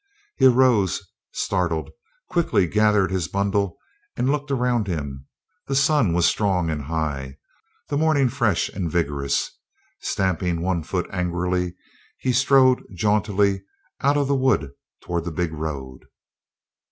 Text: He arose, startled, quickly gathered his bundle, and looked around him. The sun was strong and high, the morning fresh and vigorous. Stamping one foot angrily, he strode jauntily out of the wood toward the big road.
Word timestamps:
He 0.35 0.47
arose, 0.47 0.99
startled, 1.31 1.91
quickly 2.27 2.65
gathered 2.65 3.11
his 3.11 3.27
bundle, 3.27 3.77
and 4.17 4.31
looked 4.31 4.49
around 4.49 4.87
him. 4.87 5.27
The 5.67 5.75
sun 5.75 6.11
was 6.13 6.25
strong 6.25 6.71
and 6.71 6.81
high, 6.85 7.37
the 7.87 7.99
morning 7.99 8.27
fresh 8.27 8.67
and 8.67 8.89
vigorous. 8.89 9.51
Stamping 9.99 10.59
one 10.63 10.81
foot 10.81 11.07
angrily, 11.11 11.75
he 12.17 12.33
strode 12.33 12.81
jauntily 12.95 13.63
out 14.01 14.17
of 14.17 14.27
the 14.27 14.35
wood 14.35 14.71
toward 15.03 15.23
the 15.23 15.31
big 15.31 15.53
road. 15.53 16.05